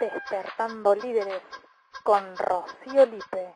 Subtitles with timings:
[0.00, 1.42] Despertando Líderes
[2.02, 3.54] con Rocío Lipe.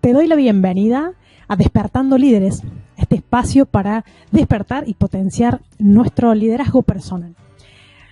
[0.00, 1.12] Te doy la bienvenida
[1.48, 2.62] a Despertando Líderes,
[2.96, 7.36] este espacio para despertar y potenciar nuestro liderazgo personal.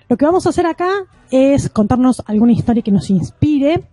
[0.09, 0.91] Lo que vamos a hacer acá
[1.31, 3.89] es contarnos alguna historia que nos inspire,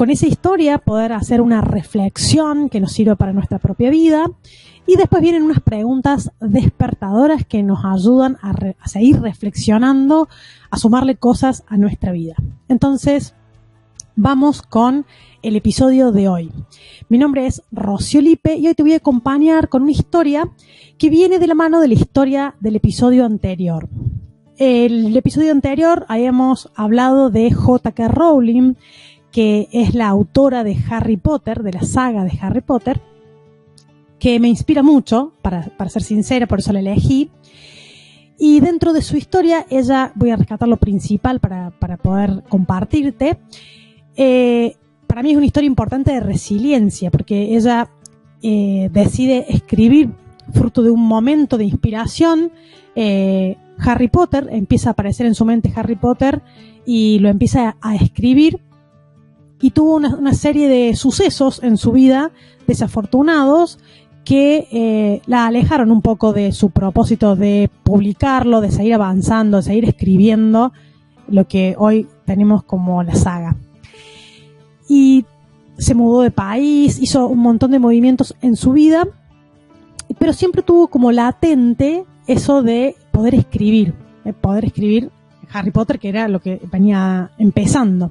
[0.00, 4.30] con esa historia poder hacer una reflexión que nos sirva para nuestra propia vida
[4.86, 10.30] y después vienen unas preguntas despertadoras que nos ayudan a, a seguir reflexionando,
[10.70, 12.34] a sumarle cosas a nuestra vida.
[12.66, 13.34] Entonces,
[14.16, 15.04] vamos con
[15.42, 16.50] el episodio de hoy.
[17.10, 20.48] Mi nombre es Rocío Lipe y hoy te voy a acompañar con una historia
[20.96, 23.90] que viene de la mano de la historia del episodio anterior.
[24.60, 28.08] El episodio anterior habíamos hablado de J.K.
[28.08, 28.74] Rowling,
[29.32, 33.00] que es la autora de Harry Potter, de la saga de Harry Potter,
[34.18, 37.30] que me inspira mucho, para, para ser sincera, por eso la elegí.
[38.38, 43.38] Y dentro de su historia, ella, voy a rescatar lo principal para, para poder compartirte.
[44.16, 47.90] Eh, para mí es una historia importante de resiliencia, porque ella
[48.42, 50.10] eh, decide escribir
[50.52, 52.50] fruto de un momento de inspiración.
[52.94, 56.42] Eh, Harry Potter, empieza a aparecer en su mente Harry Potter
[56.84, 58.60] y lo empieza a, a escribir
[59.60, 62.30] y tuvo una, serie de sucesos en su vida
[62.66, 63.78] desafortunados
[64.24, 69.62] que eh, la alejaron un poco de su propósito de publicarlo, de seguir avanzando, de
[69.64, 70.72] seguir escribiendo
[71.28, 73.56] lo que hoy tenemos como la saga
[74.90, 75.24] y
[75.78, 79.06] se mudó de país, hizo un montón de movimientos en su vida,
[80.18, 83.94] pero siempre tuvo como latente eso de poder escribir,
[84.24, 85.10] de poder escribir
[85.52, 88.10] Harry Potter, que era lo que venía empezando.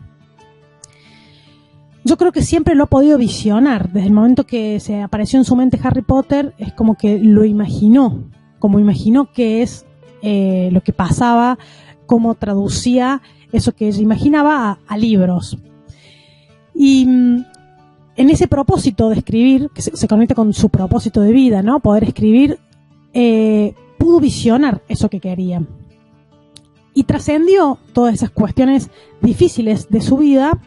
[2.04, 5.46] Yo creo que siempre lo ha podido visionar, desde el momento que se apareció en
[5.46, 8.24] su mente Harry Potter, es como que lo imaginó,
[8.58, 9.86] como imaginó que es
[10.22, 11.60] eh, lo que pasaba,
[12.06, 15.58] cómo traducía eso que ella imaginaba a, libros.
[16.74, 17.46] Y mm,
[18.16, 21.80] en ese propósito de escribir, que se, se, conecta con su propósito de vida, ¿no?
[21.80, 22.60] Poder escribir,
[23.14, 25.64] eh, pudo visionar eso que quería.
[26.94, 28.90] Y trascendió todas esas cuestiones
[29.22, 30.60] difíciles de su vida,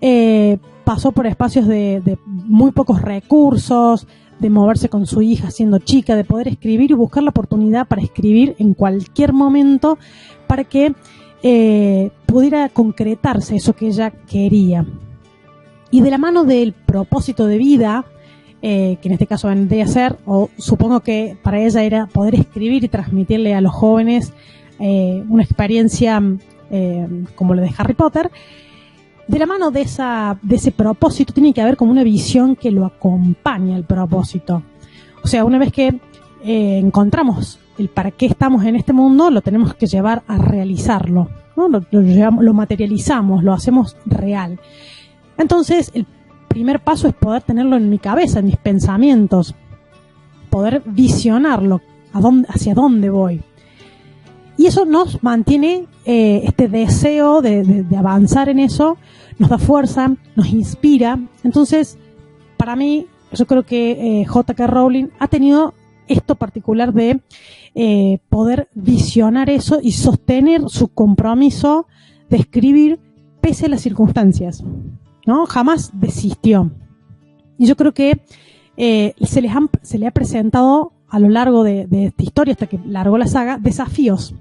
[0.00, 4.06] eh, pasó por espacios de, muy pocos recursos,
[4.38, 8.02] de moverse con su hija siendo chica, de poder escribir y buscar la oportunidad para
[8.02, 9.98] escribir en cualquier momento
[10.46, 10.94] para que
[11.42, 14.84] eh, pudiera concretarse eso que ella quería.
[15.90, 18.04] Y de la mano del propósito de vida,
[18.60, 22.34] eh, que en este caso vendría a ser, o supongo que para ella era poder
[22.34, 24.32] escribir y transmitirle a los jóvenes
[24.76, 26.20] una experiencia
[27.36, 28.30] como la de Harry Potter,
[29.26, 32.70] de la mano de, esa, de ese propósito tiene que haber como una visión que
[32.70, 34.62] lo acompañe al propósito.
[35.22, 35.98] O sea, una vez que
[36.42, 41.28] encontramos el para qué estamos en este mundo, lo tenemos que llevar a realizarlo.
[41.56, 41.68] ¿no?
[41.68, 44.60] Lo, materializamos, lo hacemos real.
[45.38, 46.06] Entonces, el
[46.48, 49.54] primer paso es poder tenerlo en mi cabeza, en mis pensamientos,
[50.50, 51.80] poder visionarlo,
[52.48, 53.42] hacia dónde voy.
[54.56, 58.96] Y eso nos mantiene eh, este deseo de, de, avanzar en eso,
[59.38, 61.18] nos da fuerza, nos inspira.
[61.42, 61.98] Entonces,
[62.56, 64.66] para mí, yo creo que eh, J.K.
[64.66, 65.74] Rowling ha tenido
[66.06, 67.20] esto particular de
[67.74, 71.86] eh, poder visionar eso y sostener su compromiso
[72.30, 73.00] de escribir
[73.40, 74.62] pese a las circunstancias.
[75.26, 75.46] ¿no?
[75.46, 76.70] Jamás desistió.
[77.58, 78.20] Y yo creo que
[78.76, 82.66] eh, se, les han, se le ha presentado a lo largo de, esta historia, hasta
[82.66, 84.34] que largó la saga, desafíos.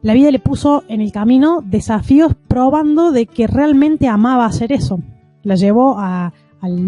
[0.00, 5.00] La vida le puso en el camino desafíos probando de que realmente amaba hacer eso.
[5.42, 6.32] La llevó al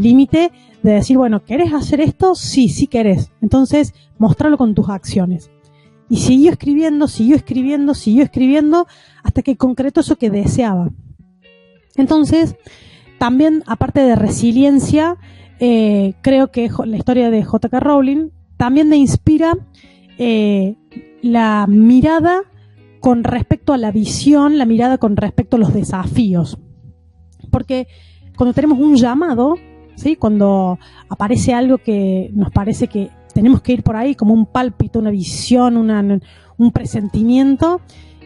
[0.01, 2.35] límite de decir, bueno, ¿querés hacer esto?
[2.35, 3.31] Sí, sí querés.
[3.43, 5.51] Entonces, mostrarlo con tus acciones.
[6.09, 8.87] Y siguió escribiendo, siguió escribiendo, siguió escribiendo,
[9.23, 10.89] hasta que concretó eso que deseaba.
[11.95, 12.57] Entonces,
[13.19, 15.19] también, aparte de resiliencia,
[15.59, 17.81] eh, creo que la historia de J.K.
[17.81, 18.31] Rowling
[18.61, 19.57] también me inspira
[20.19, 20.77] eh,
[21.23, 22.43] la mirada
[23.01, 26.59] con respecto a la visión, la mirada con respecto a los desafíos.
[27.51, 27.89] Porque
[28.37, 29.55] cuando tenemos un llamado,
[29.97, 30.15] ¿sí?
[30.15, 30.79] cuando
[31.09, 35.11] aparece algo que nos parece que tenemos que ir por ahí, como un pálpito, una
[35.11, 37.81] visión, un presentimiento,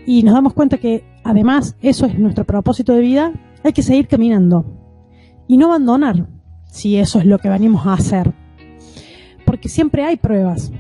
[0.05, 3.33] y nos damos cuenta que además eso es nuestro propósito de vida,
[3.63, 4.65] hay que seguir caminando
[5.47, 6.27] y no abandonar
[6.67, 8.35] si eso es lo que venimos a hacer.
[9.69, 10.73] Siempre hay pruebas.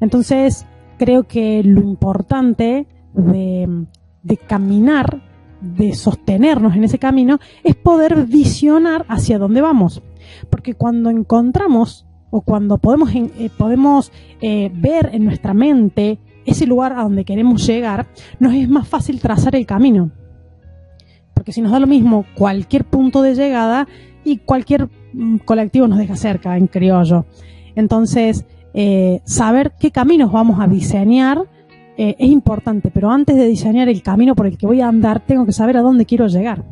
[0.00, 0.66] Entonces,
[0.98, 3.86] creo que lo importante de,
[4.22, 5.22] de, caminar,
[5.60, 10.02] de sostenernos en ese camino, es poder visionar hacia dónde vamos.
[10.50, 16.92] Porque cuando encontramos o cuando podemos, eh, podemos eh, ver en nuestra mente ese lugar
[16.92, 18.06] a donde queremos llegar,
[18.38, 20.10] nos es más fácil trazar el camino.
[21.34, 23.88] Porque si nos da lo mismo cualquier punto de llegada
[24.24, 27.26] y cualquier mm, colectivo nos deja cerca en criollo.
[27.76, 28.44] Entonces,
[28.74, 31.46] eh, saber qué caminos vamos a diseñar
[31.98, 35.20] eh, es importante, pero antes de diseñar el camino por el que voy a andar,
[35.20, 36.62] tengo que saber a dónde quiero llegar.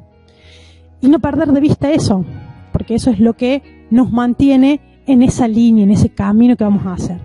[1.01, 2.25] Y no perder de vista eso,
[2.73, 6.85] porque eso es lo que nos mantiene en esa línea, en ese camino que vamos
[6.87, 7.21] a hacer.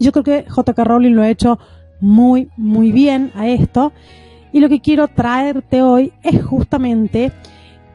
[0.00, 1.58] Yo creo que JK Rowling lo ha hecho
[2.00, 3.92] muy, muy bien a esto.
[4.52, 7.32] Y lo que quiero traerte hoy es justamente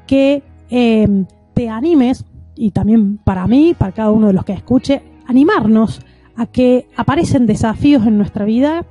[0.06, 2.26] que em, te animes,
[2.60, 6.02] y también para mí, para cada uno de los que escuche, animarnos
[6.36, 8.86] a que aparecen desafíos en nuestra vida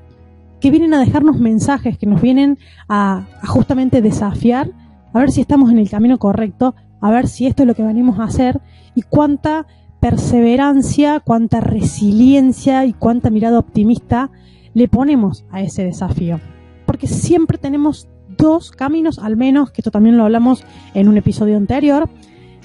[0.59, 4.71] que vienen a dejarnos mensajes, que nos vienen a, justamente desafiar,
[5.13, 7.83] a ver si estamos en el camino correcto, a ver si esto es lo que
[7.83, 8.61] venimos a hacer
[8.95, 9.67] y cuánta
[10.01, 14.31] perseverancia, cuánta resiliencia y cuánta mirada optimista
[14.73, 16.41] le ponemos a ese desafío.
[16.87, 21.57] Porque siempre tenemos dos caminos, al menos, que esto también lo hablamos en un episodio
[21.57, 22.09] anterior,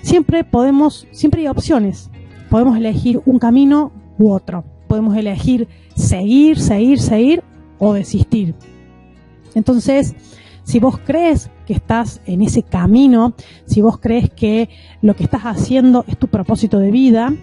[0.04, 2.12] siempre podemos, siempre hay opciones.
[2.50, 4.64] Podemos elegir un camino u otro.
[4.88, 7.44] Podemos elegir seguir, seguir, seguir
[7.80, 8.54] o desistir.
[9.56, 10.16] Entonces,
[10.64, 13.34] si vos crees que estás en ese camino,
[13.66, 14.70] si vos crees que
[15.02, 17.34] lo que estás haciendo es tu propósito de vida,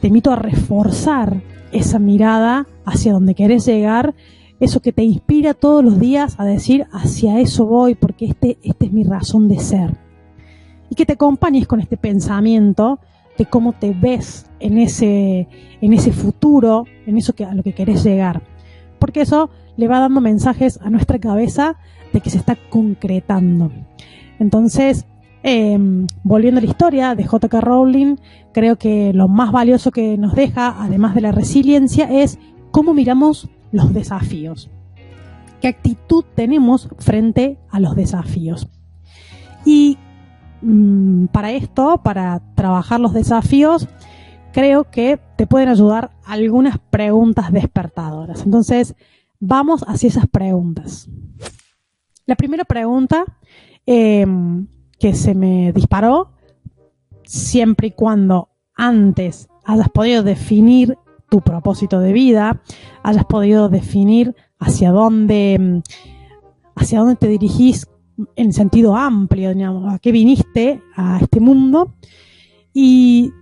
[0.00, 4.14] te invito a reforzar esa mirada hacia donde querés llegar,
[4.60, 8.86] eso que te inspira todos los días a decir hacia eso voy, porque este, este
[8.86, 10.11] es mi razón de ser.
[10.92, 12.98] Y que te acompañes con este pensamiento
[13.38, 15.48] de cómo te ves en ese,
[15.80, 18.42] en ese futuro, en eso a lo que querés llegar.
[18.98, 19.48] Porque eso
[19.78, 21.78] le va dando mensajes a nuestra cabeza
[22.12, 23.72] de que se está concretando.
[24.38, 25.06] Entonces,
[25.42, 28.16] em, volviendo a la historia de JK Rowling,
[28.52, 32.38] creo que lo más valioso que nos deja, además de la resiliencia, es
[32.70, 34.68] cómo miramos los desafíos.
[35.62, 38.68] ¿Qué actitud tenemos frente a los desafíos?
[39.64, 39.96] Y
[40.62, 43.88] mm, para esto, para trabajar los desafíos,
[44.52, 48.44] creo que te pueden ayudar algunas preguntas despertadoras.
[48.44, 48.94] Entonces,
[49.40, 51.08] vamos hacia esas preguntas.
[52.26, 53.24] La primera pregunta
[53.84, 54.68] em,
[54.98, 56.32] que se me disparó,
[57.24, 60.96] siempre y cuando antes hayas podido definir
[61.28, 62.62] tu propósito de vida,
[63.02, 65.82] hayas podido definir hacia dónde, em,
[66.76, 67.88] hacia dónde te dirigís
[68.36, 71.94] en sentido amplio, digamos, a qué viniste a este mundo.
[72.74, 73.32] Y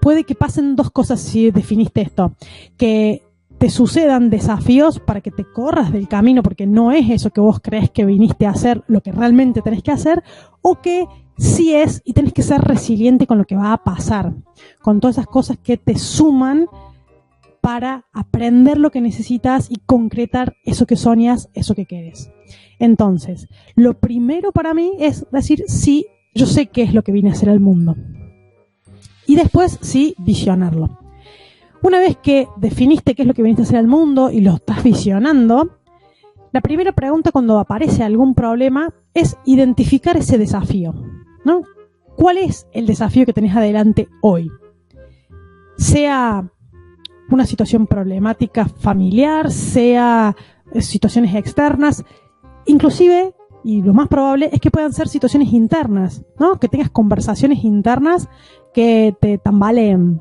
[0.00, 2.32] puede que pasen dos cosas si definiste esto,
[2.76, 3.22] que
[3.58, 7.58] te sucedan desafíos para que te corras del camino porque no es eso que vos
[7.60, 10.22] crees que viniste a hacer lo que realmente tenés que hacer
[10.62, 11.06] o que
[11.36, 14.32] sí es y tenés que ser resiliente con lo que va a pasar,
[14.80, 16.68] con todas esas cosas que te suman
[17.60, 22.30] para aprender lo que necesitas y concretar eso que soñas, eso que quieres.
[22.78, 27.30] Entonces, lo primero para mí es decir, sí, yo sé qué es lo que vine
[27.30, 27.96] a hacer al mundo.
[29.26, 30.98] Y después, sí, visionarlo.
[31.82, 34.54] Una vez que definiste qué es lo que viniste a hacer al mundo y lo
[34.54, 35.78] estás visionando,
[36.52, 40.94] la primera pregunta cuando aparece algún problema es identificar ese desafío.
[42.18, 44.50] ¿Cuál es el desafío que tenés adelante hoy?
[45.76, 46.50] Sea
[47.30, 50.36] una situación problemática familiar, sea
[50.72, 52.04] eh, situaciones externas,
[52.66, 56.58] inclusive, y lo más probable es que puedan ser situaciones internas, ¿no?
[56.58, 58.28] Que tengas conversaciones internas
[58.72, 60.20] que te tambaleen,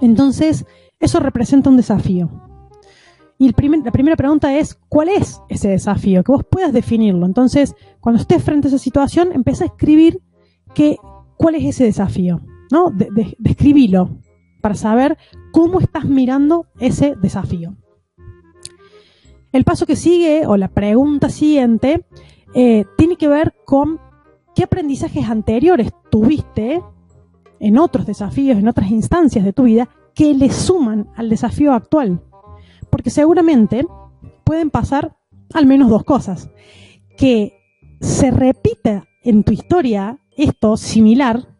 [0.00, 0.64] entonces,
[1.00, 2.30] eso representa un desafío.
[3.38, 6.24] Y la primera pregunta es, ¿cuál es ese desafío?
[6.24, 7.24] Que vos puedas definirlo.
[7.24, 10.20] Entonces, cuando estés frente a esa situación, empieza a escribir
[11.36, 12.40] cuál es ese desafío.
[12.70, 12.92] ¿no?
[13.38, 14.18] describilo
[14.60, 15.18] para saber
[15.52, 17.76] cómo estás mirando ese desafío.
[19.52, 22.04] El paso que sigue, o la pregunta siguiente,
[22.54, 23.98] eh, tiene que ver con
[24.54, 26.82] qué aprendizajes anteriores tuviste
[27.60, 32.22] en otros desafíos, en otras instancias de tu vida, que le suman al desafío actual.
[32.90, 33.86] Porque seguramente
[34.44, 35.16] pueden pasar
[35.54, 36.50] al menos dos cosas.
[37.16, 37.52] Que
[38.00, 41.57] se repita en tu historia esto similar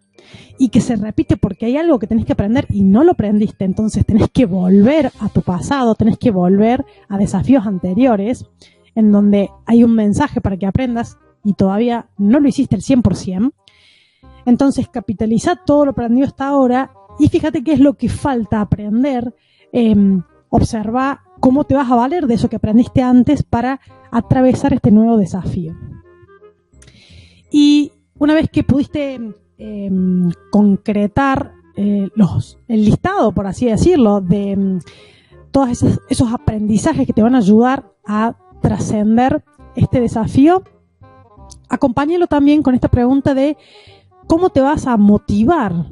[0.59, 3.65] y que se repite porque hay algo que tenés que aprender y no lo aprendiste,
[3.65, 8.47] entonces tenés que volver a tu pasado, tenés que volver a desafíos anteriores
[8.95, 13.53] en donde hay un mensaje para que aprendas y todavía no lo hiciste al 100%,
[14.49, 19.35] entonces, capitaliza todo lo aprendido hasta ahora y fíjate qué es lo que falta aprender.
[19.73, 23.79] Em, observa cómo te vas a valer de eso que aprendiste antes para
[24.11, 25.77] atravesar este nuevo desafío.
[27.51, 29.21] Y una vez que pudiste
[29.59, 34.81] em, concretar eh, los, el listado, por así decirlo, de,
[35.51, 39.45] todos esos, esos aprendizajes que te van a ayudar a trascender
[39.77, 40.63] este desafío,
[41.69, 43.57] acompáñalo también con esta pregunta de
[44.27, 45.87] cómo te vas a motivar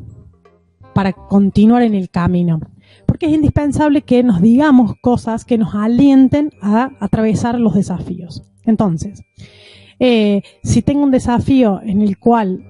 [0.95, 2.61] para continuar en el camino.
[3.07, 8.43] Porque es indispensable que nos digamos cosas que nos alienten a atravesar los desafíos.
[8.65, 9.23] Entonces,
[9.99, 12.65] eh, si tengo un desafío en el cual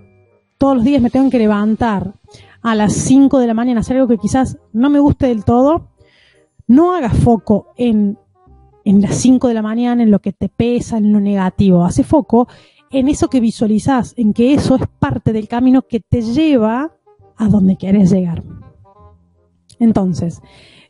[0.58, 2.14] todos los días me tengo que levantar
[2.62, 5.88] a las 5 de la mañana hacer algo que quizás no me guste del todo,
[6.66, 8.18] no hagas foco en,
[8.84, 11.84] en las 5 de la mañana, en lo que te pesa, en lo negativo.
[11.84, 12.48] Hace foco
[12.90, 16.92] en eso que visualizas, en que eso es parte del camino que te lleva
[17.36, 18.42] a donde quieres llegar.
[19.78, 20.40] Entonces,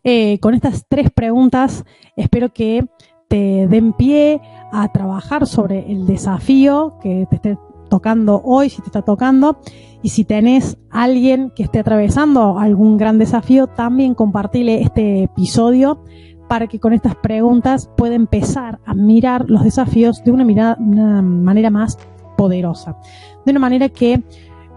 [0.04, 1.85] eh, con estas tres preguntas,
[2.16, 2.87] espero que
[3.28, 4.40] te den pie
[4.73, 7.58] a trabajar sobre el desafío que te esté
[7.88, 9.59] tocando hoy, si te está tocando,
[10.02, 16.05] y si tenés alguien que esté atravesando algún gran desafío, también compartile este episodio
[16.49, 21.71] para que con estas preguntas pueda empezar a mirar los desafíos de una, una manera
[21.71, 21.99] más
[22.37, 22.97] poderosa.
[23.45, 24.23] De una manera que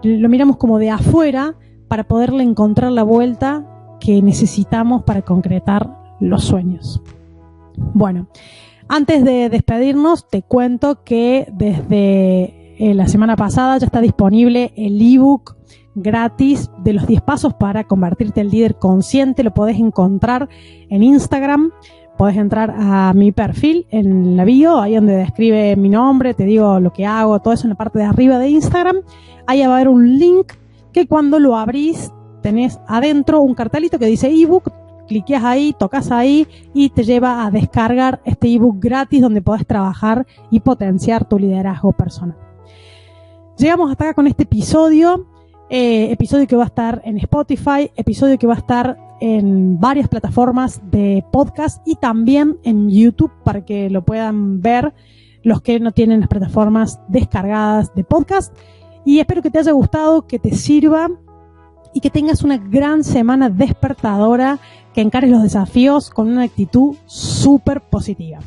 [0.02, 1.54] lo miramos como de afuera
[1.86, 7.02] para poderle encontrar la vuelta que necesitamos para concretar los sueños.
[7.76, 8.28] Bueno,
[8.88, 15.02] antes de despedirnos, te cuento que desde eh, la semana pasada ya está disponible el
[15.02, 15.54] ebook
[15.94, 19.44] gratis de los 10 pasos para convertirte en líder consciente.
[19.44, 20.48] Lo podés encontrar
[20.88, 21.72] en Instagram.
[22.16, 26.80] Podés entrar a mi perfil en la bio, ahí donde describe mi nombre, te digo
[26.80, 28.96] lo que hago, todo eso en la parte de arriba de Instagram.
[29.46, 30.54] Ahí va a haber un link
[30.90, 32.10] que cuando lo abrís
[32.40, 34.72] tenés adentro un cartelito que dice ebook,
[35.06, 40.26] cliqueas ahí, tocas ahí y te lleva a descargar este ebook gratis donde podés trabajar
[40.50, 42.49] y potenciar tu liderazgo personal.
[43.60, 45.26] Llegamos hasta acá con este episodio.
[45.68, 50.08] Eh, episodio que va a estar en Spotify, episodio que va a estar en varias
[50.08, 54.94] plataformas de podcast y también en YouTube para que lo puedan ver
[55.42, 58.56] los que no tienen las plataformas descargadas de podcast.
[59.04, 61.10] Y espero que te haya gustado, que te sirva
[61.92, 64.58] y que tengas una gran semana despertadora,
[64.94, 68.38] que encares los desafíos con una actitud súper positiva.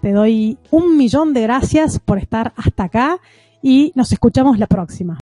[0.00, 3.18] Te doy un millón de gracias por estar hasta acá
[3.62, 5.21] y nos escuchamos la próxima.